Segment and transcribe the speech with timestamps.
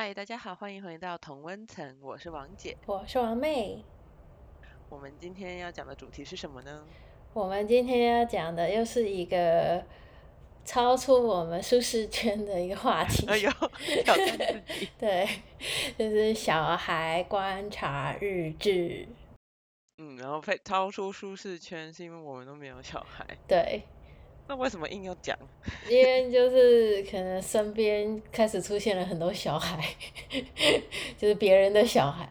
[0.00, 2.76] 嗨，大家好，欢迎回到同温层，我是王姐。
[2.86, 3.82] 我是王妹。
[4.88, 6.84] 我们今天要讲的主题是什么呢？
[7.32, 9.84] 我们今天要讲的又是一个
[10.64, 13.26] 超出我们舒适圈的一个话题。
[13.26, 13.50] 哎呦，
[14.04, 14.88] 挑战自己。
[15.00, 15.28] 对，
[15.98, 19.04] 就是小孩观察日志。
[19.96, 23.26] 嗯，然后非超出舒适圈，是因为我们都没有小孩。
[23.48, 23.82] 对。
[24.48, 25.38] 那为什么硬要讲？
[25.90, 29.84] 因为就是可能身边开始出现了很多小孩，
[31.18, 32.26] 就是别人的小孩。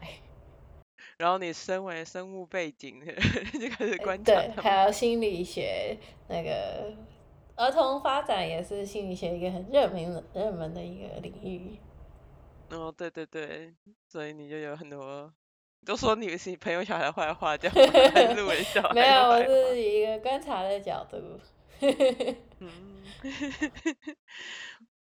[1.16, 3.00] 然后你身为生物背景，
[3.60, 4.34] 就开始观察。
[4.34, 5.96] 对，还有心理学
[6.28, 6.92] 那个
[7.56, 11.78] 儿童发展也是心理学一个很热门、热门的一个领域。
[12.70, 13.72] 哦，对对对，
[14.08, 15.32] 所以你就有很多
[15.84, 18.94] 都说你是朋友小孩的坏话，这样路人小孩。
[18.94, 21.16] 没有，我是以一个观察的角度。
[22.60, 23.02] 嗯，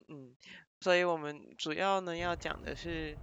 [0.09, 0.35] 嗯，
[0.79, 3.15] 所以我们主要呢要讲的是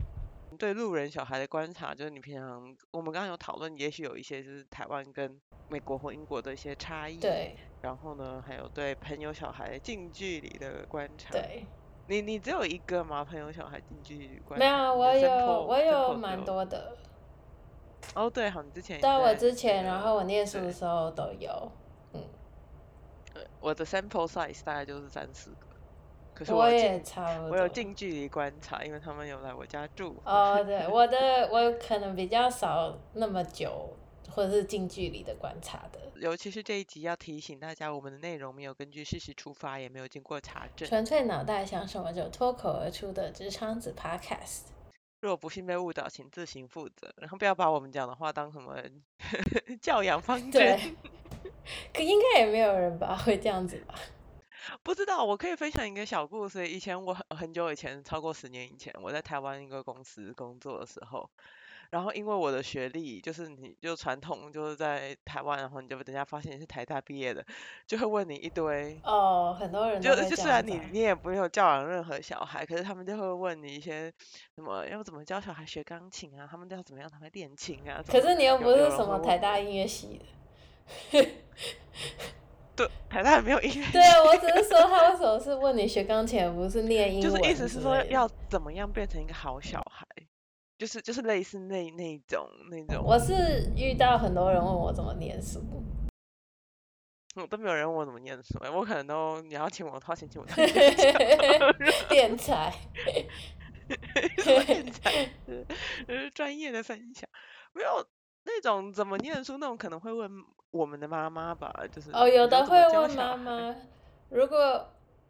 [0.58, 7.54] 对路人小孩的观察，就是你平常我们刚刚有讨论，也许有一些就是台湾跟美国或英国的一些差异，对。
[7.80, 11.64] 然后呢，还有对朋友小孩近距离的观察，对。
[12.08, 13.22] 你你只有一个吗？
[13.22, 14.66] 朋友小孩近距离观察？
[14.66, 15.30] 没有，我有
[15.66, 16.96] 我有蛮多的。
[18.14, 21.70] 哦，对，好，你之前对我之前，然后我念书的时候都有。
[23.60, 25.66] 我的 sample size 大概就是三四个，
[26.34, 27.52] 可是我也差不多。
[27.52, 30.16] 我有近距离观察，因为他们有来我家住。
[30.24, 33.96] 哦，对，我的 我可能比较少那么久，
[34.30, 35.98] 或者是近距离的观察的。
[36.20, 44.62] 尤其是这一集要提醒大家，我们的内容没有根据事实出发，也没有经过查证，纯粹脑袋想什么就脱口而出的直肠子 podcast。
[45.20, 48.76] 若不幸被误导，请自行负责，然后不要把我们讲的话当什么
[49.82, 50.78] 教养方针。
[51.92, 53.94] 可应该也没有人吧，会这样子吧？
[54.82, 56.68] 不知道，我可以分享一个小故事。
[56.68, 61.30] 以前我很很久以前，超过十年以前，我在台湾一个公司工作的时候，
[61.88, 67.42] 然后因为我的学历，就是你就传统就是在台湾，然后你就等下发现你是台大毕业的，
[67.86, 74.12] 就会问你一堆哦，很多人就就虽然你你也没有教养任何小孩，可是他们就会问你一些
[74.54, 78.04] 什么要怎么教小孩学钢琴啊，他们都要怎么样才会练琴啊？
[78.06, 80.26] 可是你又不是什么台大音乐系的。
[82.74, 83.86] 对，台大没有音乐。
[83.90, 87.30] 对啊，我只是说他为什么是问你学钢琴，不是念英文？
[87.30, 90.06] 就是意思是说要怎么样变成一个好小孩，
[90.78, 93.04] 就是就是类似那那种那种。
[93.04, 95.60] 我是遇到很多人问我怎么念书，
[97.34, 100.46] 我都没有人问我怎么念书，我可能都你要请我，掏钱请我。
[102.08, 102.72] 电才，
[104.36, 107.28] 电才，是，专业的分享
[107.72, 108.06] 没有。
[108.50, 109.58] 那种怎么念书？
[109.58, 110.30] 那种可能会问
[110.70, 113.74] 我们的妈妈吧，就是哦，有的会问妈妈。
[114.28, 114.56] 如果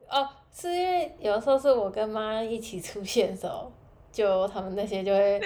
[0.09, 3.71] 哦，是因为有时候是我跟妈一起出现的时候，
[4.11, 5.41] 就他们那些就会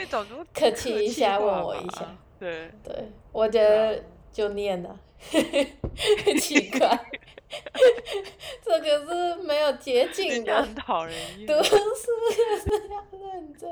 [0.54, 2.16] 客气一下问我一下。
[2.38, 4.02] 对对，我觉得
[4.32, 4.98] 就念了，
[6.40, 6.98] 奇怪，
[8.64, 11.46] 这个是没有捷径的，讨人厌。
[11.46, 13.68] 读书就是要认真。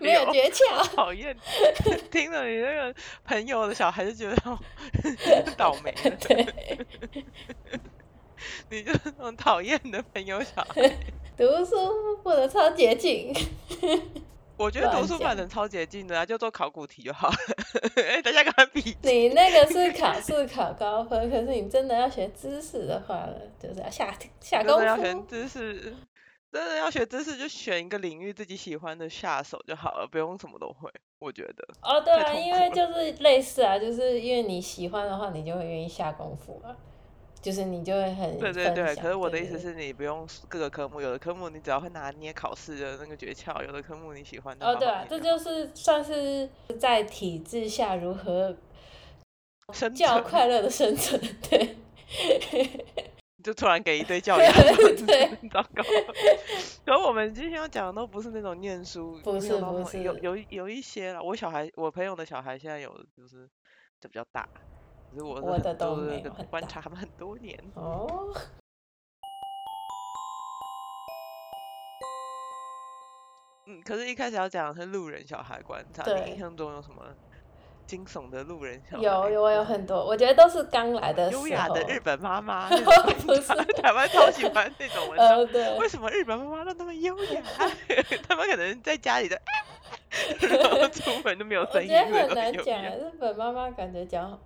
[0.00, 1.36] 没有诀窍，讨厌。
[2.10, 4.58] 听了你那个朋友的小孩就觉得
[5.56, 5.94] 倒霉。
[6.20, 6.78] 对，
[8.70, 10.98] 你就是那种讨厌的朋友小孩。
[11.36, 13.34] 读书不能超捷径。
[14.56, 17.36] 我觉得读书反正超捷径的啊，就做考古题就好了。
[18.02, 18.96] 哎，大家跟他比。
[19.02, 23.28] 你那个是考试考高分，可是你真的要学知识的话，
[23.60, 24.82] 就是要下下功夫。
[24.82, 25.94] 要学知识。
[26.52, 30.90] 真的要学知识，就选一个领域自己喜欢的下手就好了，不用什么都会。
[31.18, 31.68] 我觉得。
[31.82, 36.74] 哦，对啊，因为就是类似啊，就是因为你喜欢的话，你就会愿意下功夫啊，
[37.46, 38.36] 就是你就会很。
[38.40, 44.66] 对对对，可是我的意思是你不用各个科目，有的科目你只要会拿捏考试的那个诀窍，有的科目你喜欢的。
[44.66, 48.56] 哦，对啊，这就是算是在体制下如何
[49.94, 51.76] 较快乐的生存， 对。
[53.44, 54.52] 就突然给一堆 教养，
[55.52, 55.84] 糟糕。
[56.84, 61.22] 可我们今天要讲的都不是那种念书，不是不是，有有有一些了。
[61.22, 63.48] 我小孩，我朋友的小孩现在有就是
[64.00, 64.48] 就比较大，
[65.10, 65.96] 可是我我的都
[66.50, 67.58] 观察他们很多年。
[67.74, 68.34] 哦。
[73.68, 77.02] 嗯，可是一开始要讲的是路人小孩观察，你印象中有什么？
[77.86, 82.68] 惊悚的路人小孩有有我有很多，我觉得都是刚来的优雅的日本妈妈，
[83.24, 85.46] 不是台湾超喜欢那种 文章。
[85.46, 87.42] 对，为什么日本妈妈都那么优雅？
[88.28, 89.40] 他们可能在家里的，
[90.40, 91.88] 然后出门都没有声音。
[91.88, 94.36] 我觉得很难讲，日本妈妈感觉讲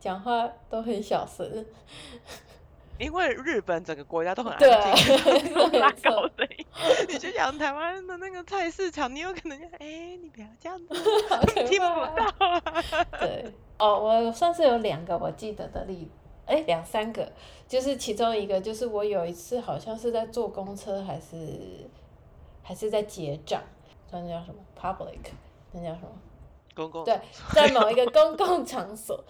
[0.00, 1.64] 讲话都很小声。
[2.98, 6.66] 因为日本整个国家都很安静，拉高声音。
[7.06, 10.94] 你去讲台湾的那个菜市场，你有可能就哎，你不要这样子，
[11.68, 12.60] 听不到。
[13.20, 16.10] 对，哦，我算是有两个我记得的例子，
[16.46, 17.30] 哎，两三个，
[17.68, 21.86] 就是其中一个就是我有一次好像是在坐公车还是
[22.62, 23.62] 还是在结账，
[24.10, 25.32] 那叫什么 public，
[25.72, 26.08] 那叫什么
[26.74, 27.04] 公共？
[27.04, 27.20] 对，
[27.52, 29.22] 在某一个公共场所。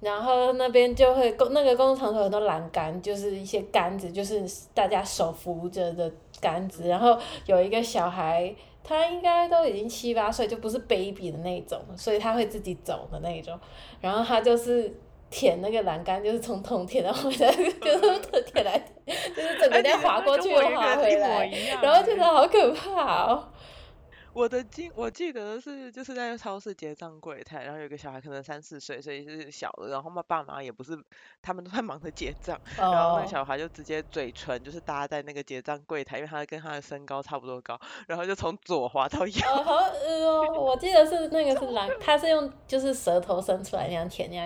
[0.00, 4.42] 然后那边就会公那个公共场所很多栏杆，就是一些杆子，就是
[4.74, 6.10] 大家手扶着的
[6.40, 6.88] 杆子。
[6.88, 13.58] 然后有一个小孩，他应该都已经七八岁，就不是 baby 的那种，所以他会自己走的那种。
[14.00, 14.94] 然后他就是
[15.30, 21.50] 舔那个栏杆，就是从头舔到尾，就是舔来，就是整个在滑过去又滑回来，
[21.80, 23.48] 然后觉得好可怕哦。
[24.34, 30.98] 我的记我记得是就是在超市结账柜台，然后有个小孩可能三四岁，所以是小的，然后他爸妈也不是，
[31.40, 37.78] 他们都在忙着结账， 然后那个小孩就直接嘴唇就是搭在那个结账柜台，因为他跟他的身高差不多高，
[38.08, 39.40] 然后就从左滑到右。
[39.54, 44.44] 哦，我记得是那个是蓝， 他是用就是舌头伸出来那样舔那样，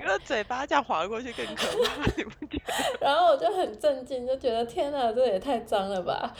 [0.00, 2.98] 因为嘴巴这样滑过去更可怕， 你不觉得？
[3.02, 6.32] 然后我就很震惊，就觉得天哪，这也太脏了吧，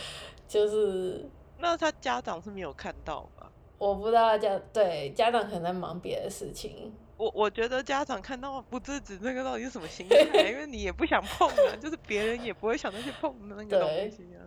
[0.49, 1.29] 就是。
[1.65, 3.51] 那他家长是没有看到吧？
[3.79, 6.93] 我不知道家对家长可能在忙别的事情。
[7.17, 10.51] 我我觉得家长看到不制止那个到底是什么心态？
[10.51, 14.45] 因为你也不想碰啊，就是别人也不会想到去碰那个东西啊。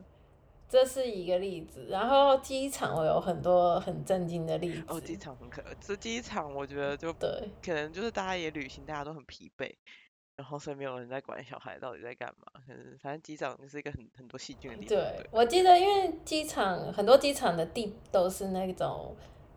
[0.70, 1.88] 这是一个例子。
[1.90, 4.84] 然后机场我有很多很震惊的例子。
[4.88, 9.74] 哦，机场很可，这机场我觉得就对，可能就是大家也旅行，大家都很疲惫。
[10.38, 12.62] 然后所以没有人在管小孩到底在干嘛，
[13.02, 14.90] 反正机场就是一个很很多细菌的地方。
[14.96, 19.16] 对，我记得因为机场很多机场的地都是那种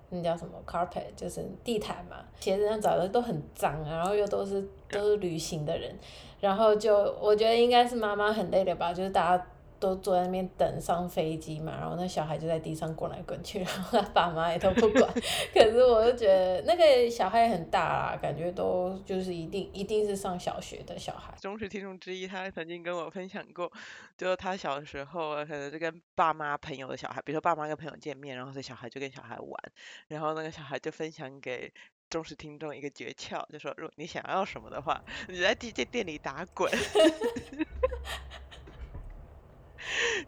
[0.09, 5.97] 那叫什么 carpet，就是地毯嘛，鞋子上找的都很脏，然后又都是都是旅行的人，
[6.41, 9.47] 然后就我觉得应该是妈妈很累了吧，就是大家。
[9.81, 15.11] 都坐在那边等上飞机嘛，然后那小孩就在地上滚来滚去，然后他爸妈也都不管。
[15.53, 21.35] 可是我就觉得那个小孩也很大啦，感觉都就是一定一定是上小学的小孩。
[21.41, 23.73] 忠实听众之一，他曾经跟我分享过，
[24.19, 29.73] 就是他小时候可能就跟爸妈朋友的小孩，比如说爸妈跟朋友见面，然后这小孩就跟小孩玩，
[30.09, 31.73] 然后那个小孩就分享给
[32.11, 36.71] 忠实听众一个诀窍，就说如果你想要什么的话，你在地这店里打滚。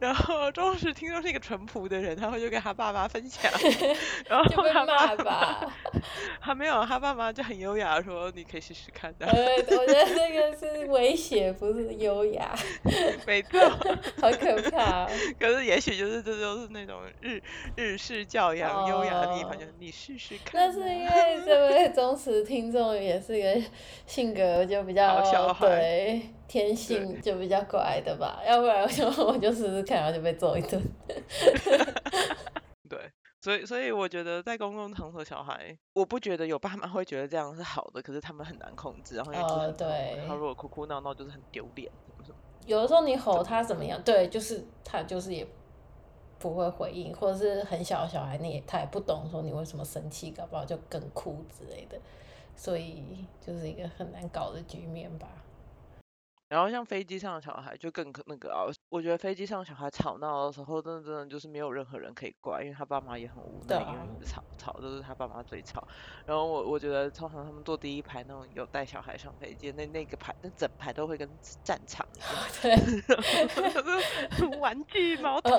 [0.01, 3.51] 然后忠实听说是一个淳朴的人，然后就跟他爸妈分享，
[4.29, 5.73] 然后他爸爸，
[6.41, 9.27] 他没有，他爸妈就很优雅说你可以试试看的。
[9.27, 12.55] 呃，我觉得这个是威胁，不是优雅。
[13.27, 13.61] 没错，
[14.21, 15.09] 好可怕。
[15.39, 17.43] 可是也许就是这就是那种日
[17.77, 20.53] 日式教养优雅的地方，就是你试试看。
[20.55, 23.61] 那是因为这位忠实听众也是一个
[24.07, 25.23] 性格就比较
[25.61, 26.23] 对。
[26.53, 30.79] 天性就比较乖的吧， 要不然我就我就试试看，然后就被揍一顿。
[32.91, 33.11] 对，
[33.41, 41.91] 所以所以我觉得在公共场所，小孩我不觉得有爸妈会觉得这样是好的，可是他们很难控制，然后也哦对，他如果哭哭闹闹就是很丢脸。
[42.67, 43.99] 有的时候你吼他怎么样？
[44.03, 45.47] 对，就是他就是也
[46.39, 51.99] 不会回应，或者是很小的小孩，你也他也不懂说你为什么生气，搞不好就更哭之类的，
[52.55, 55.29] 所以就是一个很难搞的局面吧。
[56.53, 65.83] 然后像飞机上的小孩就更可那个啊，我觉得飞机上小孩吵闹的时候，真的真的就是没有任何人可以怪，因为他爸妈也很无奈，因为一直吵吵都是他爸妈最吵。
[66.27, 71.27] 然后我我觉得通常他们坐第一排那种有带小孩上飞机，那那个排那整排都会跟
[71.65, 72.79] 战场一样，
[74.39, 75.57] 对， 玩具毛毯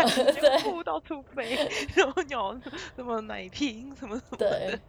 [0.61, 1.57] 布到处飞，
[1.97, 2.55] 然后鸟
[2.95, 4.79] 什么奶瓶什么什么的。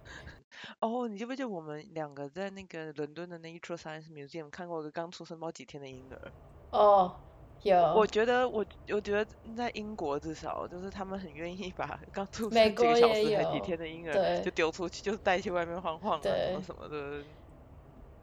[0.81, 6.33] 哦，你记不记得我们两个在那个伦敦的 Nature Science Museum 看过一个刚出生没几天的婴儿？
[6.71, 7.17] 哦，
[7.63, 7.77] 有。
[7.95, 17.23] 我觉得我我觉得在英国至少就是他们很愿意把 刚出生几个小时还几天的婴儿就丢出去，就带去外面晃晃啊什么什么的。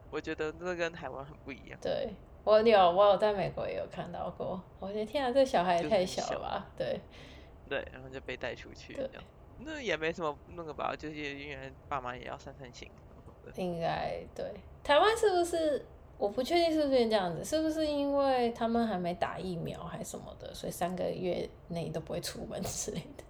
[0.09, 1.79] 我觉得这跟台湾很不一样。
[1.81, 4.61] 对，我有我有在美国也有看到过。
[4.79, 6.67] 我觉得天啊，这小孩也太小了吧？
[6.77, 7.00] 对。
[7.69, 8.93] 对，然后就被带出去。
[8.93, 9.09] 对。
[9.63, 12.89] 那也没什么那个吧，就是因为爸妈也要散散心。
[13.55, 14.53] 应该对，
[14.83, 15.85] 台湾是不是？
[16.17, 23.23] 我不确定是不是这样子，是不是因为他们还没打疫苗还是什么的，所以三个月内都不会出门之类的。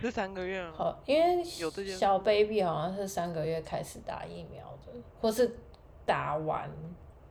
[0.00, 5.56] 是三个月好，因为小 baby 好像是三个月开始打疫苗的，或是
[6.06, 6.70] 打完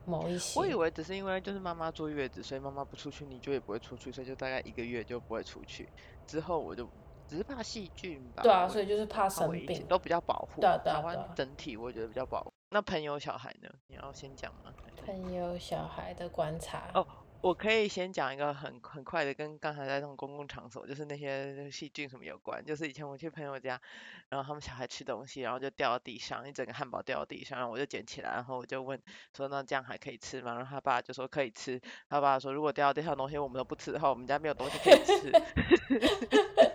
[0.04, 0.60] 某一些。
[0.60, 5.88] 我以为只是因为就是妈妈坐月子，所以妈妈不出去，你就也不会出去，所以就大概一个月就不会出去。
[6.26, 6.86] 之后我就。
[7.30, 8.42] 只是怕细菌吧。
[8.42, 10.60] 对啊，所以就是怕生病，都比较保护。
[10.60, 12.52] 对啊，台湾整体我觉得比较保护。
[12.70, 13.70] 那朋友小孩呢？
[13.86, 14.72] 你要先讲吗？
[15.06, 16.90] 朋友小孩的观察。
[16.92, 17.06] 哦，
[17.40, 22.64] 我可以先讲一个很很快的，跟刚才在那种公共场所，就是那些细菌什么有关。
[22.64, 23.80] 就是以前我去朋友家，
[24.28, 29.00] 然后他们小孩吃东西，然后就掉到地上，一整个汉堡掉到地上，然后我就捡起来，然后我就问
[29.36, 30.54] 说那这样还可以吃吗？
[30.54, 31.80] 然后他爸就说可以吃。
[32.08, 35.32] 他爸说如果掉到地上东西我们都不吃的话，我们家没有东西可以吃。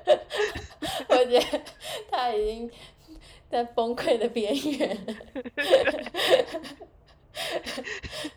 [1.18, 1.62] 我觉得
[2.12, 2.72] 他已经
[3.50, 5.18] 在崩溃的边缘，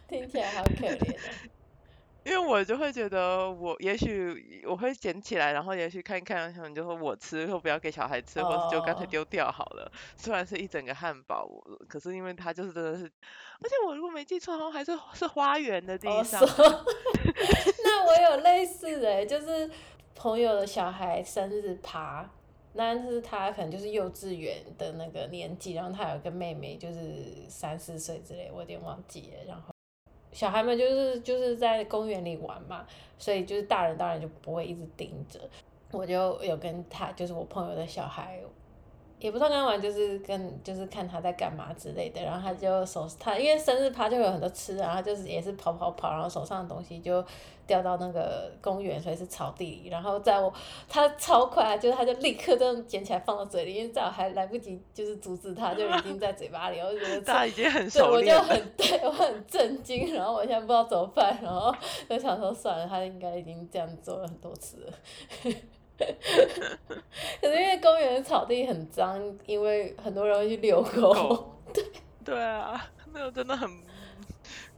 [0.08, 1.16] 听起来好可怜。
[2.24, 9.90] 因为我就会觉得，我也许我会捡起来，然后也许看一看，可能就说我吃，或不要给小孩吃，或者就干脆丢掉好了。
[10.14, 11.48] 虽然是一整个汉堡，
[11.88, 16.38] 可是因为它就是真的是，而且我如果没记错，好像还是是花园的地上。
[17.84, 19.70] 那我有类似的，就是
[20.14, 22.28] 朋友的小孩生日趴，
[22.78, 29.74] 但是他可能就是幼稚园的那个年纪，然后他有个妹妹，就是三四岁之类，我有点忘记了，然后。
[30.30, 32.86] 小孩们就是就是在公园里玩嘛，
[33.18, 35.40] 所以就是大人当然就不会一直盯着。
[35.90, 38.40] 我就有跟他，就是我朋友的小孩。
[39.20, 41.72] 也不算刚玩，就是跟就是看他在干嘛？
[41.72, 47.24] 之类的，然后他就手他因为生日趴就有很多吃，然后就是也是跑跑跑，然后手上的东西就
[47.66, 50.52] 掉到那个公园，所以是草地里，然后在我
[50.88, 61.74] 他超快，就是他就立刻这样捡起来放到嘴里，因为在我还来不及就是阻止他，就已经在嘴巴里，我就觉 得他已经很熟练，我就很对我很震惊，然后我现在不知道怎么办，然后
[62.08, 64.92] 就想说算了，他应该已经这样做了很多次了。
[67.40, 71.54] 可是因为公园的草地很脏，因为很多人会去遛狗。
[71.74, 71.84] 对
[72.24, 73.68] 对啊，那个真的很。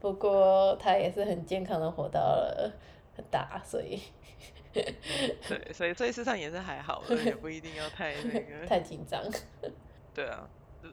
[0.00, 2.72] 不过他也是很健康的活到了
[3.14, 4.00] 很大，所以。
[4.72, 4.94] 对，
[5.72, 8.64] 所以所以事实上也是还好的，也不一定要太那个。
[8.66, 9.22] 太紧张。
[10.14, 10.48] 对啊。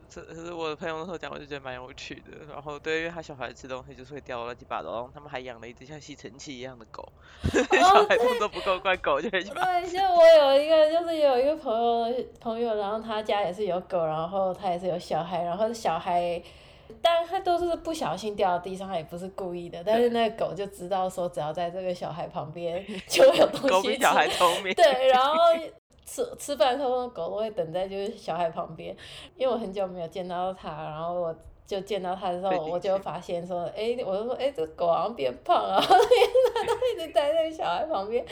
[0.09, 2.45] 这可是我的朋友那时候讲，我就觉得蛮有趣的。
[2.51, 7.07] 然后对，因为他小孩吃东西就是会掉乱七八糟，然后他们还养了一只像吸尘器一样的狗，
[7.43, 9.49] 小孩子都不够乖，狗就会去。
[9.49, 16.41] 对，像我有一个，就是有一个朋友朋友，然后他家也是有狗，然后他也是有小孩，然后小孩，
[17.01, 23.67] 但他都是不小心掉到地上，他也不是故意的，但是那个狗就知道说，只要在这个小孩旁边 就会有东西。
[23.69, 24.73] 狗比小孩聪明。
[24.73, 25.33] 对，然后。
[26.07, 28.95] 吃吃饭的时候，狗都会等在就是小孩旁边，
[29.35, 31.35] 因为我很久没有见到它，然后我
[31.65, 35.89] 就见到它的时候，我就发现说，哎，我就说，哎，这狗好像变胖了，它
[36.65, 38.25] 都一直待在小孩旁边。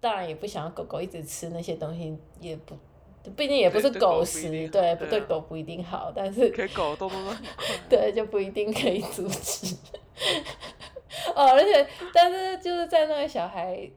[0.00, 2.76] 当然也不想要狗狗一直吃那些东西，也不，
[3.36, 7.36] 毕竟也不是狗食，对，不对狗不一定好，但是给狗动动
[7.88, 9.76] 对，就不一定可以阻止。
[11.34, 13.88] 哦，而且，但是就是在那个小孩。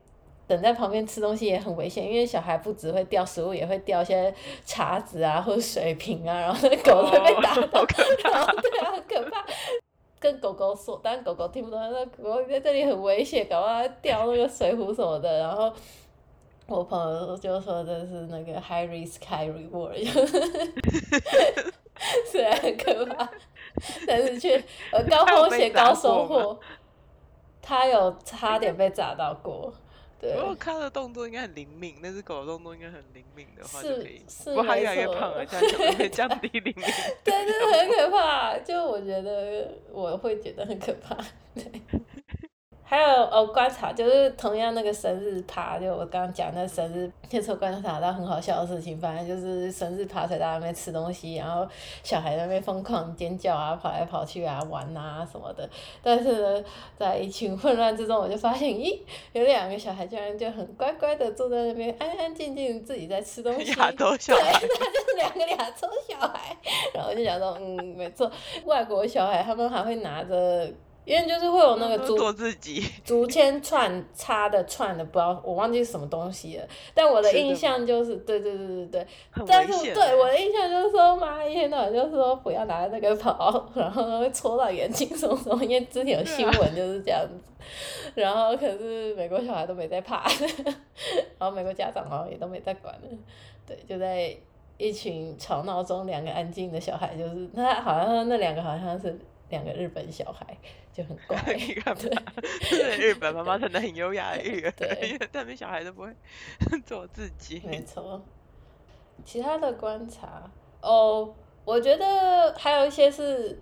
[0.51, 4.33] 等在旁边吃东西也很危险，因为小孩不只会掉食物，也会掉一些
[4.65, 7.85] 茶子啊或者水瓶啊，然后那狗会被打到，
[8.23, 9.45] 然后对啊，很可怕。
[10.19, 15.39] 跟狗狗说，但狗狗听不懂，那狗狗在这里很危险，搞不好掉那个水壶什么的。
[15.39, 15.71] 然后
[16.67, 20.05] 我朋友就说这是那个 high risk high reward，
[22.29, 23.29] 虽然很可怕，
[24.05, 26.59] 但是却呃高风险高收获。
[27.63, 29.71] 他有差点被砸到过。
[30.21, 34.21] 如果它的动作应该很灵敏，那只狗的动作应该很灵敏的话就可以。
[34.45, 36.85] 不过它越来越胖了， 这样就会降低灵敏。
[37.23, 38.57] 对，真的很可怕。
[38.59, 41.15] 就我觉得，我会觉得很可怕。
[42.91, 51.65] 还有哦，观察就是同样那个生日趴，就我刚刚讲那生日，那时候观察到很好笑的事情，反正就是生日趴在那边吃东西，然后
[52.03, 55.69] 小孩在那边疯狂尖叫啊，跑来跑去啊，玩啊什么的。
[56.03, 56.65] 但是呢，
[56.99, 58.99] 在一群混乱之中，我就发现，咦，
[59.31, 63.71] 有两个小孩居然就很乖乖的坐在那边，安安静静自己在吃东西。
[63.79, 64.59] 亚洲小孩。
[64.59, 66.57] 对，那就是两个亚洲小孩。
[66.93, 68.29] 然后我就想说，嗯，没错，
[68.65, 70.69] 外国小孩他们还会拿着。
[71.05, 72.17] 因为就是会有那个竹
[73.03, 76.63] 竹签串插的串的，不知道我忘记是什么东西了。
[76.93, 79.07] 但我的印象就是，对对对对对。
[79.47, 85.63] 但是对我的印象就是说，妈一天到晚就是说不要拿那个跑，然后会戳到眼睛什么什么。
[85.63, 87.35] 因为之前有新闻就是这样子。
[88.15, 90.23] 然后可是美国小孩都没在怕，
[91.37, 93.01] 然后美国家长好像也都没在管了。
[93.67, 94.35] 对，就在
[94.77, 99.17] 一群吵闹中，两个安静的小孩，就是他好像那两个好像是
[99.51, 100.57] 两个日本小孩。
[100.93, 101.37] 就很乖，
[102.69, 106.13] 对，日本妈妈真的很优雅的育儿，因为他们小孩都不会
[106.85, 107.61] 做自己。
[107.63, 108.21] 没错，
[109.23, 113.57] 其他的观察哦，我觉得还有一些是，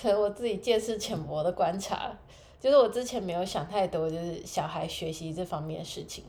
[0.00, 2.16] 可能我自己见识浅薄的观察，
[2.60, 6.22] 就是我之前没有想太多，就是小孩学习这方面的事情。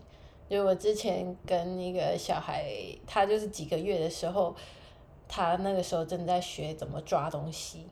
[0.50, 2.66] 就我之前跟一个小孩，
[3.06, 4.56] 他就是几个月的时候，
[5.28, 7.86] 他那个时候正在学怎么抓东西。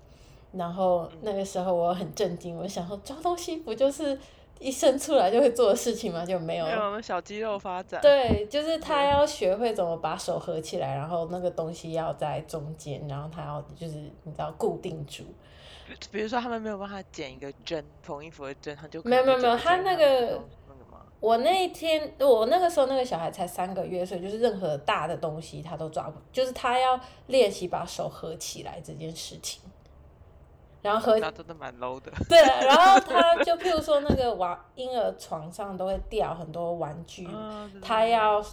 [0.57, 4.17] 然后那个时候我很震惊，我想说抓东西不就是
[4.59, 6.25] 一生出来就会做的事情吗？
[6.25, 6.71] 就没有没。
[6.71, 8.01] 有小肌肉发展。
[8.01, 15.24] 对，就是他要学会怎么把手合起来，然后那个东西要在中间，然后他要就是你知道固定住。
[16.12, 20.41] 比如说他们没有办法剪一个针，缝衣服的针，他就没有没有没有他那个？
[21.21, 29.62] 我那一天，我那个时候那个小孩才三个月，所以就是任何大的东西他都抓不，就是他要练习把手合起来这件事情。
[30.85, 32.11] 然后合那真的蛮 low 的。
[32.29, 37.27] 对，然后 他就譬如说那个娃婴儿床上都会掉很多玩具，
[37.81, 38.43] 他要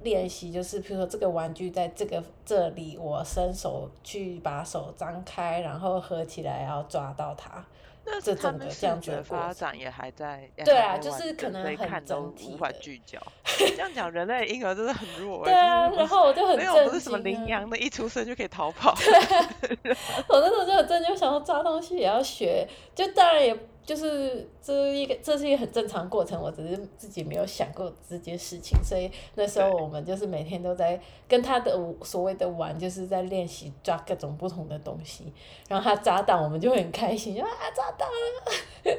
[0.00, 7.64] 练习，就是譬如说这个玩具在这个这里，我伸手去把手张开，然后合起来，要抓到它。
[8.04, 13.18] 那这他们整个这样视觉子的发展也还在，对啊就是可能很看都整体无法聚焦。
[13.58, 15.44] 这样讲，人类婴儿真的很弱欸。
[15.44, 18.94] 对啊，然后我就很没有不是什么羚羊的，一出生就可以逃跑。
[20.28, 35.32] 我那时候就很震惊，想说抓东西也要学，就当然也就是这一个这是一个很正常过程，我只是自己没有想过这件事情，所以那时候我们就是每天都在跟他的所谓的玩，就是在练习抓各种不同的东西，
[35.68, 38.96] 然后他抓到我们就会很开心，就啊抓到了，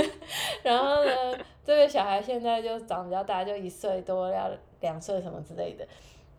[0.62, 5.86] 然后呢，这个小孩现在就长比较大，就一岁多要两岁什么之类的。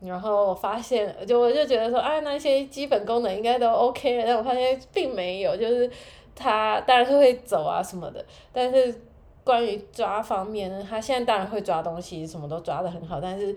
[0.01, 5.91] 然后我发现，就我就觉得说，啊，那些基本功能应该都 OK 了，但我发现并没有，就是
[6.39, 9.01] 他当然是会走啊什么的，但是
[9.43, 13.55] 关于抓方面呢，他现在当然会抓东西，什么都抓得很好，但是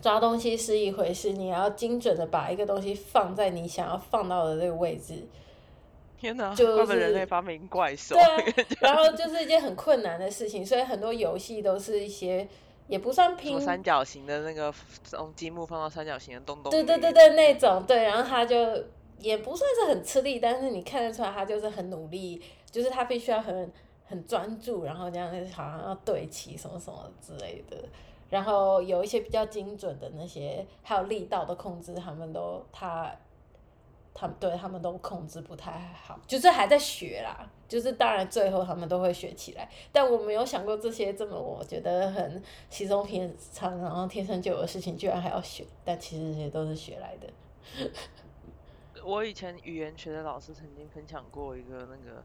[0.00, 5.26] 抓东西是一回事，你要精准的把一个东西放在你想要放到的这个位置，
[6.18, 8.22] 天哪，就怪不得人是类发明怪兽对。
[8.22, 12.48] 啊，然后就是一件很困难的事情，所以很多游戏都是一些
[12.88, 16.70] 也不算拼三角形的那个从积木放到三角形的洞洞。
[16.70, 18.56] 对对对对，那种对，然后他就
[19.22, 23.72] 也不算是很吃力，但是你看得出来他就是很努力，就是他必须要很
[24.04, 27.76] 很专注，然后这样好像要对齐什么什么之类的。
[28.28, 33.14] 然后有一些比较精准的那些，还有力道的控制，他们都他
[34.14, 37.48] 他们对他们都控制不太好，就是还在学啦。
[37.68, 47.26] 就是当然最后他们都会学起来，但我没有想过这些这么我觉得很稀松平常，然后天生就有的事情，居然还要学，但其实这些都是学来的。
[49.04, 52.24] 我以前语言学的老师曾经分享过一个那个，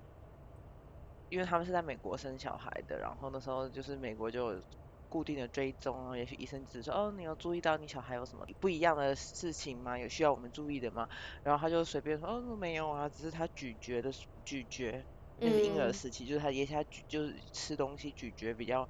[1.29, 4.63] 因为他们是在美国生小孩的，然后那时候就是美国就有
[5.09, 9.97] 固定的追踪，然后也许医生只是说哦，你有注意到你小孩有什么不一样的事情吗？
[9.97, 11.07] 有需要我们注意的吗？
[11.43, 14.11] 然后他就随便说哦没有啊，只是他咀嚼的
[14.45, 18.87] 咀嚼，那是婴儿嗯时期，就是他也许他咀就是吃东西咀嚼比较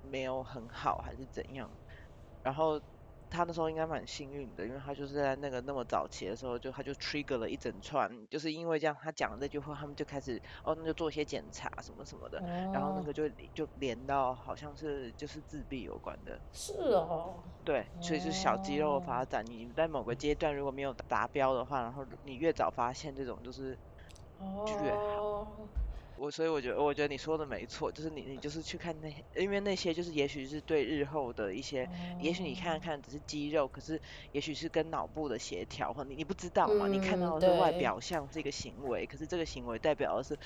[0.00, 1.78] 没有很好还是怎样，
[2.42, 2.80] 然后。
[3.34, 12.40] 他那时候应该蛮幸运的，因为他就是在那个那么早期的时候，就他就 trigger 了一整串，就是因为这样，他讲了这句话，他们就开始哦，那就做一些检查什么什么的，
[12.72, 23.76] 然后那哦，个就就连到好像是就是自闭有关的，是哦，对，所以就是小肌肉发展，你在某个阶段如果没有达标的话，然后你越早发现这种就是
[24.82, 25.46] 越哦，
[26.16, 31.88] 我，所以我觉得我觉得你说的没错，就是你你就是去看那，因为那些就是也许是对日后的一些。
[32.20, 32.80] 也许你看哦。
[32.84, 34.00] 看只是肌肉，可是
[34.32, 40.38] 也许是跟脑部的协调，或你你不知道嘛，你看嗯到的是外表像是一个行为，可是这个行为代表的是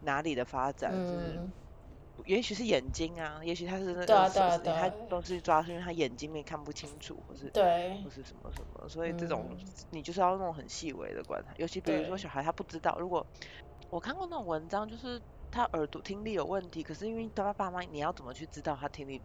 [0.00, 1.52] 哪里的发展，就是嗯，
[2.26, 7.96] 也许是眼睛啊，也许他是那对啊个是他都是抓是因为他眼睛面看不清楚，或是对。
[8.02, 9.58] 或，是什么什么，所以这种嗯。
[9.90, 13.24] 你就是要那种很细微的观察，尤其比如说小孩他不知道，如果
[13.94, 19.20] 我看过那种文章，就是他耳朵听力有问题，可是因为他爸爸妈你要怎么去知道他听力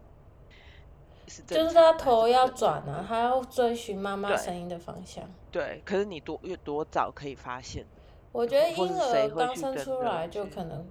[1.26, 5.28] 是就是他头要转啊，他要追寻妈妈声音的方向。
[5.50, 7.84] 对，可是你多越多早可以发现，
[8.30, 10.86] 我觉得婴儿刚生出来就可能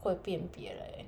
[0.00, 1.06] 会辨别了欸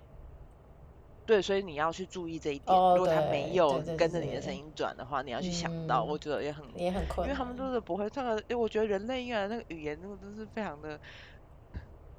[1.27, 2.79] 对，所以你要去注意这一点。
[2.79, 7.29] 哦如果他没有跟着你的声音转的话，你要去想到，我嗯觉得也很也很困难。
[7.29, 11.01] 因为他们都是不会这个，因为我觉得人类婴儿那个语言那个真是非常的，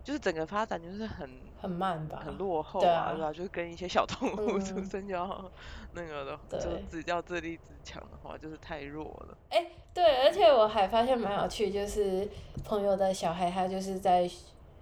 [0.05, 1.27] 就是整个发展就是很
[1.59, 2.21] 很慢吧？
[2.23, 3.33] 很落后对啊，对啊吧？
[3.33, 5.51] 就是跟一些小动物出嗯生就要
[5.93, 9.37] 那个的，就对自要自立自强的话，就是太弱了。
[9.49, 9.65] 哎、
[9.95, 12.29] 对，而且我还发现蛮有趣，就是
[12.63, 14.29] 朋友的小孩他就是在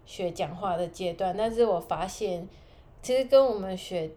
[0.05, 2.45] 学讲话的阶段，但是我发现
[3.01, 4.11] 其实跟我们学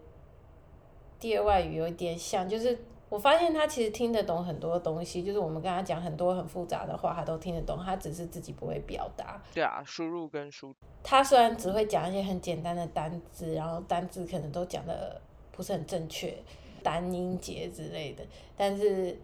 [1.19, 2.77] 第二外语有一点像，就是
[3.09, 9.41] 我发现他其实听得懂很多东西，就是我们跟他讲很多很复杂的话，他都听得懂，他只是自己不会表达。
[9.53, 16.37] 对啊，输入跟输他虽然只会讲一些很简单的单字，然后单字可能都讲的不是很正确，
[16.83, 18.25] 单音节之类的，
[18.57, 19.17] 但是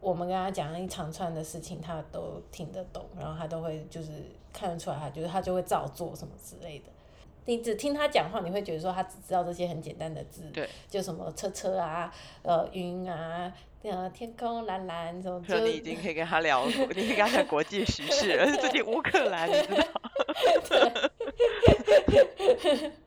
[0.00, 4.10] 我们跟他讲一长串的事情，他都听得懂，然后他都会就是
[4.52, 6.90] 看得出来，他就是他就会照做什么之类的。
[7.46, 13.52] 你只听他讲话，你会觉得说他只知道这些很简单的字，对，就什么车车啊，呃，云啊，
[13.82, 19.84] 呃，天空蓝蓝什么，就你已经可以跟他聊，你可以跟他讲国际时事了，最近乌克兰，你知道。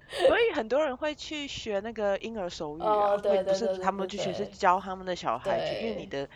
[0.10, 6.28] 所以很多人会去学那个婴儿手语啊，哦对会不是他们去学，是教他们的小孩去，因为你的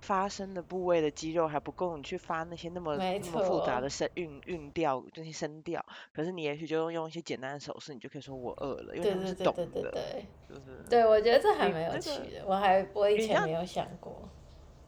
[0.00, 10.82] 发声的部位的肌肉还不够，你去发那些那么那么复杂的声韵韵调这些声调，可是你也许就用用一些简单的手势，你就可以说我饿了，因为他们是懂的，对对，就是。
[10.88, 14.28] 对我觉得这还蛮有趣的，我还我以前没有想过，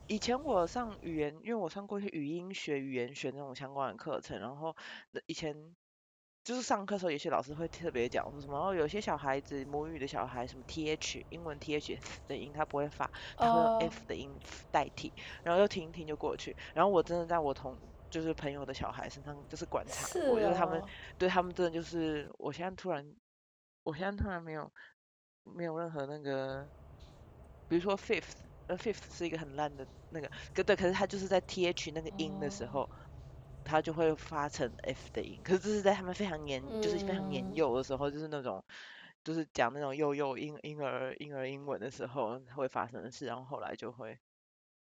[0.06, 4.74] 以前我上语言，因为我上过一些语音学、语言学那种相关的课程，然后
[5.26, 5.54] 以前
[6.44, 13.78] 就是上课的时候，有些老师会特别讲说什么，哦，有些小孩子母语的小孩，什么 th 英文 th 的音他不会发，他会用哦。
[13.78, 14.36] F 的音
[14.72, 16.56] 代替，然后又听一听就过去。
[16.74, 17.78] 然后我真的在我同
[18.10, 23.14] 就是朋友的小孩身上就是观察是过，就是他们哦，对他们真的就是，我现在突然，
[23.84, 24.72] 我现在突然没有
[25.44, 26.68] 没有任何那个，
[27.68, 28.32] 比如说 fifth，
[28.66, 32.66] 呃 fifth 是一个很烂的那个，可对，可是他就是在 th 那个音的时哦。
[32.66, 32.90] 候，
[33.64, 38.62] 他就会发成 f 的音，可是这是在他们非常年，就是非常年嗯幼的时候，就是那种。
[39.24, 44.18] 就是讲那种幼幼婴婴儿婴儿英文的时候会发生的事，然后后来就会，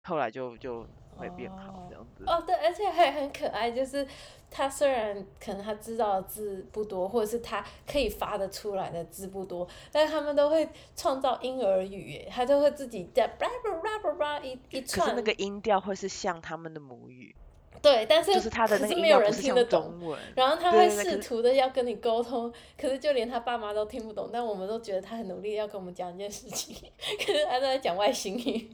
[0.03, 0.85] 后来就就
[1.17, 2.23] 会变好这样子。
[2.27, 4.07] 哦，对，而且还很可爱，就是
[4.51, 17.35] 他虽然可能他知道的字不多，或者是他可以发的出来的字不多，但是他们都会创造婴儿语，耶他都会自己在叭叭叭叭叭一一可是那，个音调会是像他们的母语，
[17.81, 19.93] 对，但是就是他的可那个没有人听得懂。
[20.35, 26.91] 然后他会试图的要跟你沟通，可是就连他爸妈都听不懂，但我们都觉得他很努力要跟我们讲一件事情，
[27.25, 28.69] 可是他都在讲外星语。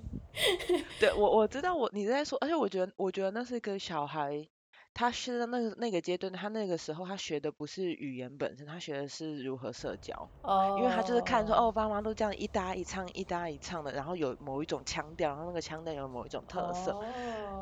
[0.99, 4.45] 对我我知道我你在说，而且我觉得我觉得那是一个小孩，
[4.93, 10.13] 他是在那个那个阶段，他那个时候他学的不是语言本身，他学的是如何社交。
[10.41, 17.05] 哦，因为他就是看说，哦，爸妈都这样一搭一唱一搭一唱的，然后有某一种腔调，然后那个腔调有某一种特色，哦，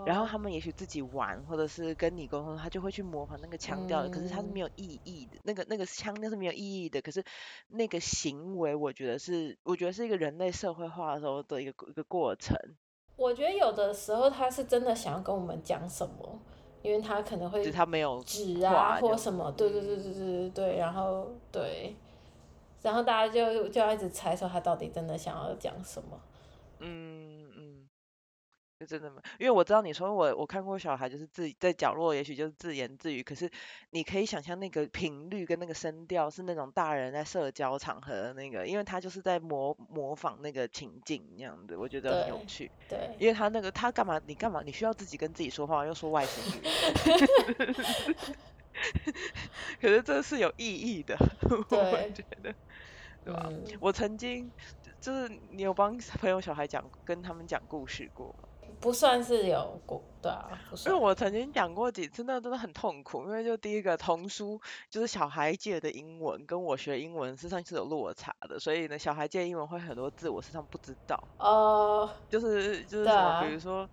[0.06, 7.24] 然后他们也许自己玩，或者是跟你沟通，他就会去模仿那个腔调的，可是他是没嗯有意义的，那个那个腔调是没有意义的，可是
[7.70, 12.58] 那个行为，我觉得是，我觉得是一个人类社会化的时候的一个一个过程。
[13.16, 16.39] 我觉得有的时候他是真的想要跟我们讲什么，
[16.82, 21.96] 因为他可能会他没有纸啊或什么，对对对对对对对，然后对，
[22.82, 26.20] 然后大家就就要一直猜说他到底真的想要讲什么。
[26.80, 27.42] 嗯嗯，
[28.86, 29.22] 就真的吗？
[29.39, 33.50] 因为我知道你说我我看过小孩就是自己在角落，也许就是自言自语，可是
[33.91, 42.69] 你可以想象那个频率跟那个声调是那种大人在社交场合的那个，因为他就是在模模仿那个情境那样子，我觉得很有趣。
[42.89, 44.22] 对，因为他那个他干嘛？
[44.26, 44.62] 你干嘛？
[44.63, 46.62] 你需要自己跟自己说话，又说外星语，
[49.80, 51.17] 可是这是有意义的，
[51.50, 52.54] 我对觉得，
[53.24, 53.48] 对吧？
[53.50, 54.52] 嗯，我曾经
[55.00, 58.50] 就是你有帮朋友小孩讲跟他们讲故事过吗？
[58.84, 61.00] 不算是有过，对啊，不因为算。
[61.00, 63.24] 我曾经讲过几次，那真的很痛苦。
[63.24, 73.89] 因为就第一个童书，就是小孩界的英文，跟我学英文实际上是有落差的，所以呢，小孩界英文会很多字我实际上不知道，哦，就是就是什么，比啊，如说。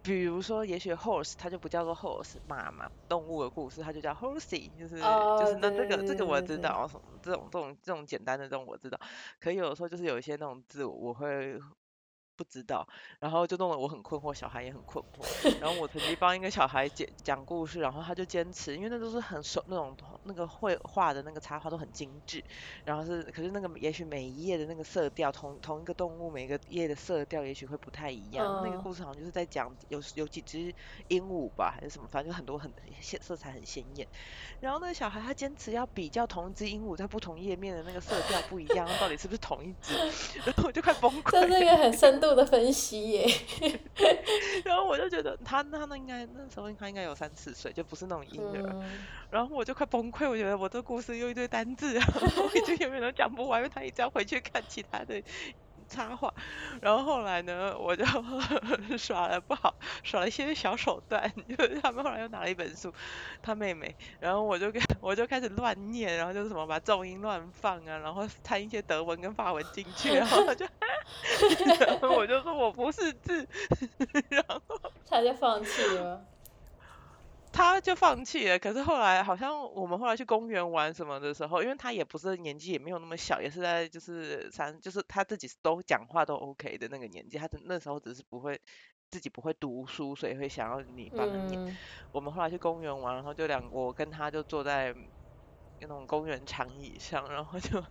[0.00, 8.98] 比如说，也许 horse 它就不叫做 horse 马嘛，动物的故事它就叫 horsey，就是就哦，是那这个这个我知道，什么这种这种这种简单的这种我知道，
[9.38, 11.60] 可有的时候就是有一些那种字我会
[12.38, 12.86] 不知道，
[13.18, 15.58] 然后就弄得我很困惑，小孩也很困惑。
[15.60, 22.42] 然后我曾经帮一个小孩讲讲故事，然后他就坚持，因为那都是很手那种那个绘画的那个插画都很精致，
[22.84, 28.62] 然后是可是那个也许每一页的那个色调，同同一个动物每个页的色调也许会不太一样。
[28.64, 30.72] 那个嗯，故事好像就是在讲有有几只
[31.08, 32.70] 鹦鹉吧，还是什么，反正就很多很
[33.00, 34.06] 鲜色彩很鲜艳。
[34.60, 39.94] 然后那个小孩他坚持要比较同一只鹦鹉在不同页面的那个色调不一样，到底是不是同一只？
[40.44, 41.62] 然后我就快崩这是溃。
[41.62, 43.26] 一个很深度的分析耶。
[44.64, 48.70] 然后我就觉得他他那应该那时候他应该有三四岁，就不是那种婴儿。
[48.74, 48.98] 嗯，
[49.30, 55.22] 然后我就快崩溃，我觉得我这故事又一堆单字，然后我已经 永远都讲不完，因为他一直要回去看其他的
[55.88, 56.32] 插画。
[56.80, 58.04] 然后后来呢，我就
[58.98, 59.74] 耍了不好，
[60.04, 62.92] 耍了一些小手段， 就是他们后来又拿了一本书，
[63.42, 70.66] 他妹妹，然后我就跟我就开始乱念，然后就是什么把重音乱放啊，然后掺一些德文跟法文进去，然后他就，
[71.86, 73.48] 然后我就说我不是字，
[74.28, 74.60] 然后。
[75.10, 76.22] 他就放弃了。
[77.58, 88.60] 他就放弃了，可是后来好像我们后来去公园玩什么的时候，因为他也不是年纪也没有那么小，也是在就是三，就是他自己都讲话都 OK 的那个年纪，他只那时候只是不会
[89.10, 91.60] 自己不会读书，所以会想要你帮他念。
[91.66, 91.76] 嗯，
[92.12, 94.94] 我们后来去公园玩，然后就两我跟他就坐在
[95.80, 97.82] 那种公园长椅上，然后就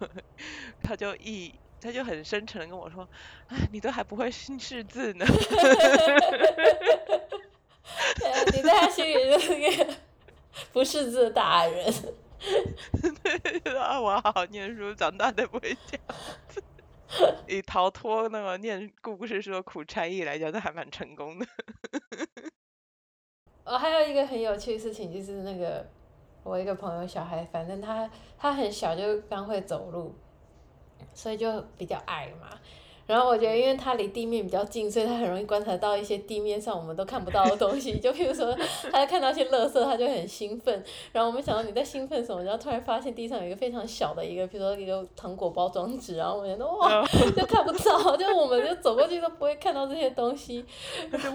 [0.82, 3.06] 他就一他就很深沉的跟我说，
[3.50, 5.26] 哎，你都还不会 姓识字呢。
[8.80, 9.96] 他心里就是个
[10.72, 11.92] 不识字的大人。
[13.78, 16.16] 啊，我好好念书，长大才不会这样
[16.48, 16.64] 子。
[17.48, 21.46] 以逃脱那个念故事书的苦差役来讲，这还蛮成功的。
[23.64, 25.86] 哦，还有一个很有趣的事情，就是那个
[26.44, 30.16] 我一个朋友小孩，反正他他很小就刚会走路，
[31.14, 32.60] 所以就比较矮嘛。
[33.08, 37.98] 然后我觉得，因为它离地面比较近，所以它很容易观察到一些地面上我们都看不到的东西。
[38.04, 38.54] 就比如说，
[38.92, 40.84] 它看到一些垃圾，它就很兴奋。
[41.14, 47.02] 然后我们想到你在兴奋什么，然后突然发现地上有一个非常小的一个，比如说一个糖果包装纸，然后我们觉得哇，
[47.34, 50.66] 就看不到，就我们就走过去都不会看到这些东西。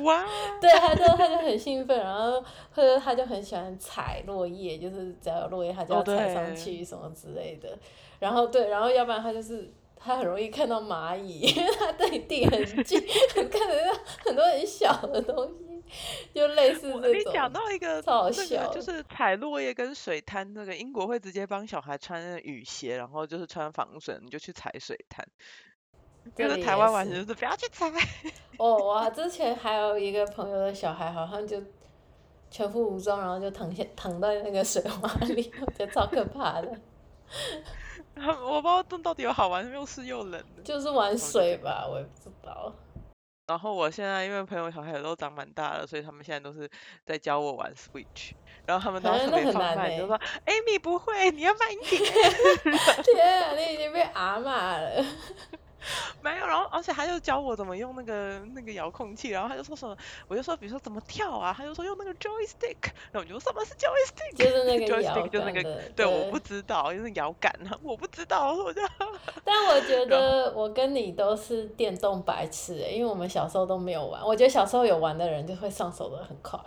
[0.05, 0.27] 哇！
[0.61, 7.71] 对，它就它就很兴奋，然后或者它就很喜欢踩落叶，就是只要有落叶，它就要踩上去什么之类的。
[8.19, 9.73] 然后对，然后要不然它就是。
[10.05, 13.01] 他很容易看到蚂蚁， 因为他对地很近，
[13.51, 15.47] 看得到很多很小的东
[15.87, 17.13] 西，就类似这种。
[17.13, 25.27] 你讲到一个，好笑，就是踩落叶跟水滩，那个英国会直接帮小孩穿雨鞋，然后就是穿防水，你就去踩水滩。
[26.37, 27.91] 就是台湾完全就是不要去踩。
[28.57, 31.61] 哦，我之前还有一个朋友的小孩，好像就
[32.49, 36.73] 全副武装，然后就躺下躺在那个水洼里， 我觉得超可怕的。
[38.45, 40.63] 我不知道这到底有好玩，又是又冷的。
[40.63, 42.73] 就是玩水吧，我也不知道。
[43.49, 46.71] 然后我现在因为朋友小孩都长蛮大了，所以他们现在都是
[47.05, 48.33] 在教我玩 Switch。
[48.65, 50.17] 然后他们都特别放慢，就说
[50.47, 52.01] ：“Amy 不会，你要慢一点。
[53.03, 55.05] ”天啊，你已经被阿骂了。
[56.23, 59.97] 没有，然后而且他就教我怎么用那个那个遥控器，然后他就说什么，
[60.29, 65.63] 我就说比如说怎么跳啊，他就说用那个 joystick，然后我就说什么是 joystick， 就是那个 joystick 就那个，
[65.97, 68.81] 对，我不知道，就是摇杆啊，我不知道，我就。
[69.45, 76.59] 但我觉得我跟你都是电动白痴哎，因为我们小时候都没有玩，我觉得小时候有玩的人就会上手的很快。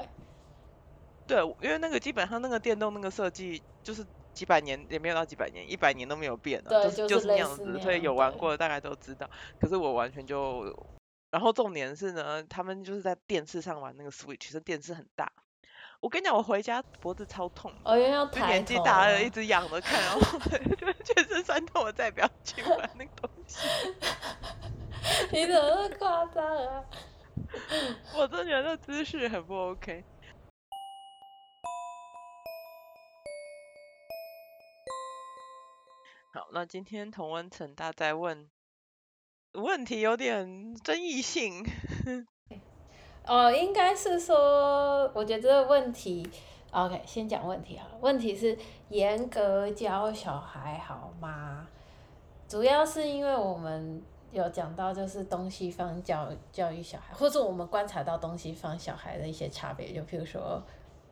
[1.27, 4.05] 对，因为那个基本上那个电动那个设计就是。
[4.35, 9.27] 几百年也没有到几百年，一百年都没有变了，就是就是那样子，所以有玩过的大概都知道。
[9.59, 10.65] 可是我完全就，
[11.31, 15.31] 然后重点是呢，他们就是在电视上玩那个 Switch，其实电视很大。
[16.01, 20.39] 我跟你讲，我回家脖子超痛，哦，要就年纪大了，一直仰着看，然后
[21.03, 23.65] 全身酸痛，我再也不要去玩那个东西。
[25.31, 26.83] 你怎么那么夸张啊？
[28.15, 30.03] 我真觉得姿势很不 OK。
[36.35, 38.49] 好，那今天同温层大在问
[39.53, 41.65] 问题有点争议性。
[43.25, 46.27] 哦，应该是说，我觉得这个问题
[46.71, 47.97] ，OK，先讲问题好了。
[48.01, 48.57] 问题是
[48.89, 51.69] 严格教小孩好吗？
[52.49, 60.61] 主要是因为我们有讲到，就是东西方教教育小孩，或者我们观察到东西方小孩的一些差别，就譬如说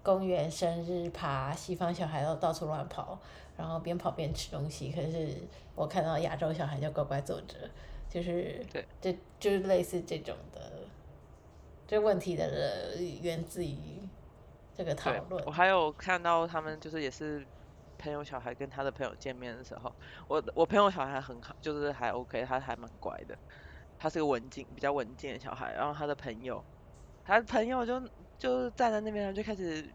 [0.04, 3.18] 公园生日趴，西方小孩都到处乱跑。
[3.56, 5.30] 然后边跑边吃东西，可是
[5.76, 7.56] 我看到亚洲小孩就乖乖坐着，
[8.10, 10.72] 就是对，就就是类似这种的，
[11.86, 13.78] 这问题的源自于
[14.76, 15.46] 这个讨论。
[15.46, 17.46] 我还有看到他们就是也是
[18.00, 19.94] 朋友小孩跟他的朋友见面的时候，
[20.28, 23.38] 我我朋友小孩很好，就是还 OK，他还蛮乖的，
[24.00, 26.64] 他是个文静比较文静的小孩，然后他的朋友，
[27.24, 28.02] 他的朋友就
[28.44, 29.86] 就站在那边然后就开始。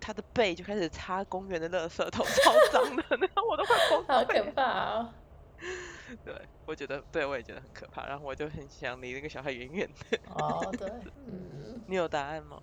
[0.00, 5.14] 他的背就开始擦公园的垃圾桶，超脏的，然后我都快崩溃好可怕哦！
[6.22, 6.34] 对，
[6.66, 10.18] 我觉得，对我也觉得很可怕，然后我就很想离那个小孩远远的。
[10.34, 10.90] 哦，对，
[11.26, 11.80] 嗯。
[11.86, 12.60] 你有答案吗？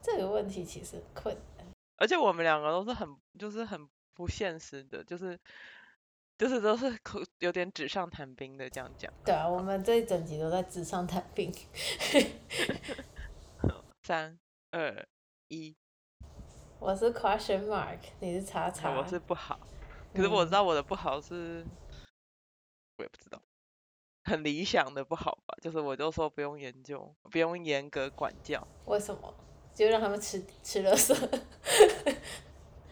[0.00, 1.66] 这个问题其实困难。
[1.96, 5.36] 而且我们两个都是很，就是很不现实的，就是，
[6.36, 9.12] 就是都是可有点纸上谈兵的这样讲。
[9.24, 11.52] 对啊，我们这一整集都在纸上谈兵。
[14.08, 14.38] 三
[14.70, 15.06] 二
[15.48, 15.76] 一。
[16.78, 18.98] 我是 question mark，你是叉叉。
[18.98, 19.60] 我是不好，
[20.14, 21.62] 可是我知道我的不好是，
[22.96, 23.38] 我也不知道，
[24.24, 25.54] 很理想的不好吧？
[25.60, 28.66] 就是我就说不用研究，不用严格管教。
[28.86, 29.34] 为什么？
[29.74, 31.14] 就让他们吃吃乐色。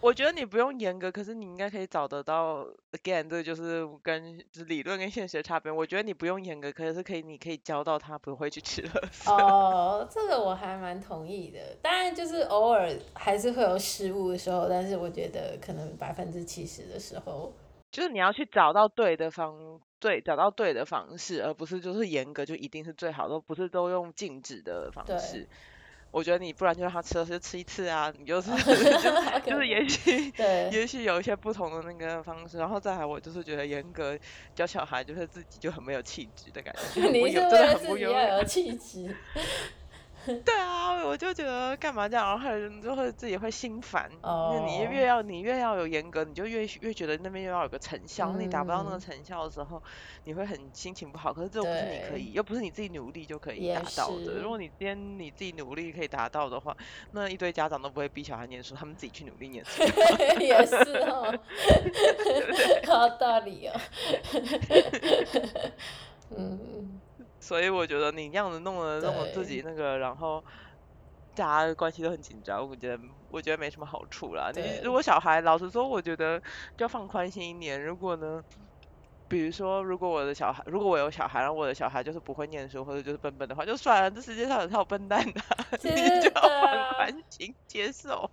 [0.07, 2.65] 我觉得你不用严格，可是你应该可以找得到。
[2.93, 5.69] Again，这就是跟就是理论跟现实的差别。
[5.69, 9.29] 我觉得你不用严格，可是可以，你可以教到他不会去吃垃圾。
[9.29, 11.59] 哦，这个我还蛮同意的。
[11.81, 17.51] 当然，就是偶尔还是会有失误的时候，但是我觉得可能百分之七十的时候，
[17.91, 25.49] 就是你要去找到对的方，对，找到对的方式，而不是就是严格就一定是最好的，不是都用禁止的方式。
[26.11, 34.17] 我觉得你不然就让他吃了就吃一次啊，你就是 就就是也许对， 也许有一些不同的那个方式，然后再来我就是觉得严格
[34.55, 39.15] 教小孩就是自己就很没有气质的感觉， 很不你是为有真的了自己很不有气质，
[40.45, 44.09] 对啊，我就觉得干嘛这样，然后人就会自己会心烦。
[44.21, 49.81] 那你哦越要你越要有严格，你就越越觉得那边又要有个成效，你达不到那个嗯成效的时候，
[50.25, 51.33] 你会很心情不好。
[51.33, 54.33] 可是这又不是你可以，又不是你自己努力就可以达到的。
[54.41, 56.75] 如果你今天你自己努力可以达到的话，
[57.11, 59.83] 那一堆家长都不会逼小孩念书，他们自己去努力念书。
[60.39, 60.75] 也是
[61.09, 61.33] 哦，
[62.87, 63.79] 好道理哦。
[66.35, 66.99] 嗯，
[67.39, 70.43] 所以我觉得你那样子弄了弄了自己那个，然后
[71.35, 74.51] 大家关系都很紧张，我觉得我觉得没什么好处啦。
[74.55, 76.39] 你如果小孩，老实说，我觉得
[76.75, 77.81] 就要放宽心一点。
[77.83, 78.43] 如果呢，
[79.27, 85.89] 比如说，如果我的小孩，如果我有小孩，然后我的小孩就是不会念书或者就是笨笨的话，就算了，这世界上有太有笨蛋 的啊，你
[86.21, 88.29] 就要放对啊宽心接受。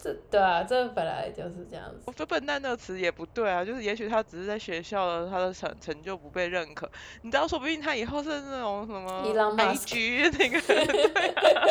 [0.00, 2.02] 这对啊，这本来就是这样子。
[2.06, 6.88] 我说笨蛋那个词也不对啊，就是也许他只是在学校的他的成成就不被认可，
[7.22, 9.24] 你知道，说不定他以后是那种什么
[9.56, 11.66] Musk IG 那个 对啊，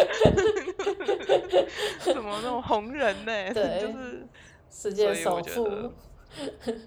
[2.01, 4.27] 什么那种红人呢、对就是
[4.69, 5.91] 世界首所以我觉富得，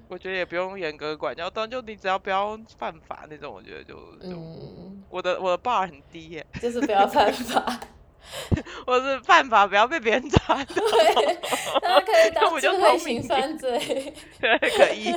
[0.08, 7.80] 我觉得也不用严格管教，当然就你只要不要犯法那种，我觉得就就、嗯，我的我的 bar 很低耶、就是不要犯法。
[8.86, 11.34] 我是犯法不要被别人抓到，对，
[11.80, 13.78] 大家可以当我就智慧聪明型犯罪。
[14.38, 15.10] 对，可以。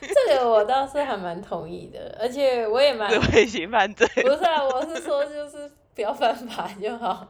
[0.00, 7.28] 这个我倒是还蛮同意的，而且我也蛮智慧型犯罪，不是啊，我是说就是不要犯法就好，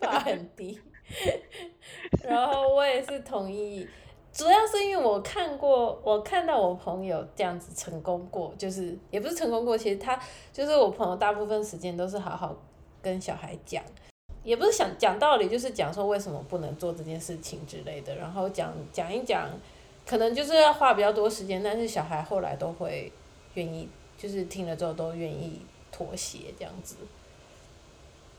[0.00, 0.80] 法很低。
[2.22, 3.86] 然后我也是同意，
[4.32, 10.20] 主要是因为我看过，我看到我朋友这样子成功过，就是也不是成功过，其实他
[10.52, 12.56] 就是我朋友大部分时间都是好好
[13.02, 13.82] 跟小孩讲。
[14.42, 19.50] 也不是想讲道理，就是讲说为什么不能做这件事情之类的，然后讲讲一讲，
[20.06, 23.12] 可能就是要花比较多时间，但是小孩后来都会
[23.52, 25.60] 愿意，就是听了之后都愿意
[25.92, 26.96] 妥协这样子。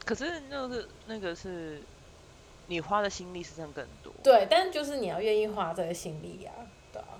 [0.04, 1.80] 可是那个是那个是
[2.72, 4.14] 你花的心力实际上更多。
[4.24, 6.52] 对，但就是你要愿意花这个心力呀、
[6.94, 7.20] 对啊，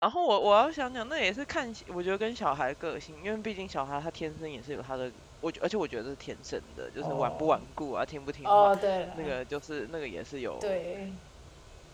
[0.00, 5.08] 然后我我要想想，那也是看，我觉得跟小孩个性，因为毕竟小孩他天生也是有他的，
[5.40, 11.12] 我觉而且我觉得是天生的，就是顽不哦顽固啊，听不听话，哦，对，那个就是那个也是有对，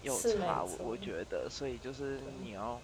[0.01, 2.81] 有差，我我觉得，所以就是你要，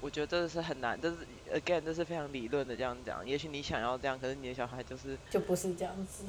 [0.00, 1.18] 我觉得这是很难，这是
[1.54, 6.24] again 这是非常理论的这样讲，也许你想要这样，可是你的小孩就是就不是这样子。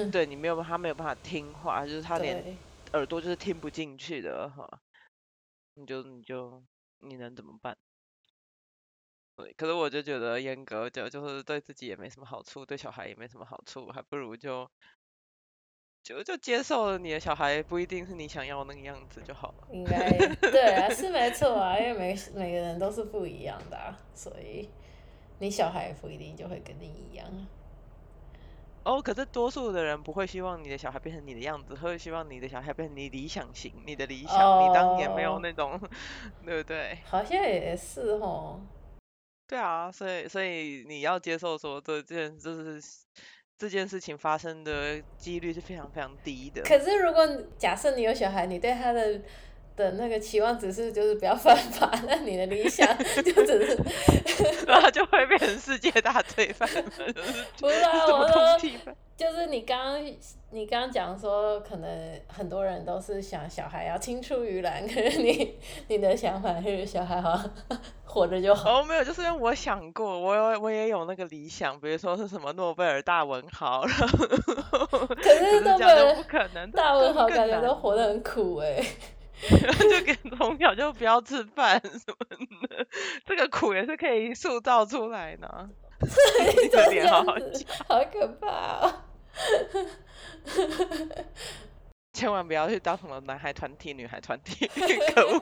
[0.10, 2.56] 对你没有他没有办法听话，就是他连，
[2.92, 4.68] 耳朵就是听不进去的哈，
[5.74, 6.62] 你就你就
[7.00, 7.76] 你能怎么办？
[9.36, 14.70] 对，可是我就觉得严格就就是对自己也没什么好处，对小孩也没什么好处，还不如就
[16.04, 19.68] 就就接受了你的小孩不一定是你想要那个样子就好了。
[19.72, 24.68] 应该对啊，是没错啊，因为每每个人都是不一样的、啊，所以
[25.40, 27.26] 你小孩也不一定就会跟你一样。
[28.84, 35.80] 哦，可是多数的人不会希望你的小孩变成你的样子，会希望你的小孩变成你理想型，你的理想，你当年没有哦那种，
[36.44, 36.98] 对不对？
[37.06, 38.60] 好像也是哦。
[39.48, 42.82] 对啊，所以所以你要接受说这件就是
[43.56, 46.62] 这件事情发生的几率是非常非常低的。
[46.62, 49.20] 可是如果假设你有小孩，你对他的
[49.76, 53.78] 的那个期望只是就是不要犯法，那你的理想就只是
[54.66, 56.68] 然后就会变成世界大罪犯
[57.60, 58.06] 不是啊？
[58.06, 58.94] 我说。
[59.16, 60.04] 就是你刚刚
[60.50, 65.54] 你刚刚讲说，可能很多人都是想小孩要青出于蓝，可是你
[65.86, 68.80] 你的想法是小孩好像 活着就好。
[68.80, 74.26] 哦，没有，就是因为我想过，我有我也有那个理想，比如说是什么诺贝尔大文豪，然后
[74.98, 78.84] 可可是诺贝尔不可能，大文豪感觉都活得很苦哎、
[79.90, 82.16] 就给从小就不要吃饭什么
[82.68, 82.86] 的，
[83.26, 85.68] 这个苦也是可以塑造出来的啊。
[86.62, 88.94] 你的这脸好好笑好可怕哦。
[92.14, 94.66] 千万不要去当什么男孩团体、女孩团体，
[95.14, 95.36] 可恶！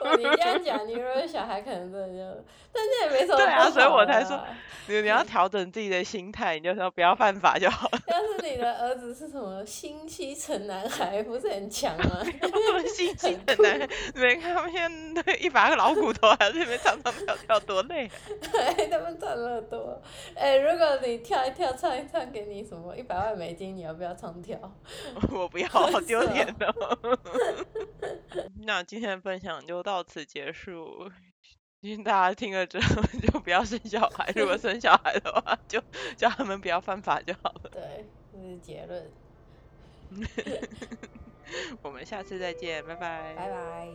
[0.00, 4.38] 哦你这样讲，你如果小孩，可能真的就，但是也没什么对啊所以我才说
[4.86, 7.98] 你你要调整自己的心态，你就说不要犯法就好了。
[8.08, 12.22] 要是你的儿子是什么新西城男孩，不是很强吗？
[12.42, 18.12] 这么细心的男孩，你没看他们现在一把个老骨头还在那边唱唱跳跳，多累啊！
[18.52, 19.98] 对， 他们赚了多。
[20.34, 24.58] 哎、如果你跳一跳、唱一唱，给你什么一百万美金，你要不要唱跳？
[25.32, 25.68] 我不要，
[28.66, 31.10] 那今天的分享就到此结束。
[32.04, 35.80] 大家听了之后 就不要生小孩，如果生小孩的话，就
[36.16, 37.70] 叫他们不要犯法就好了。
[37.70, 39.08] 对，这是结论。
[41.82, 43.88] 我们下次再见，拜拜，拜拜。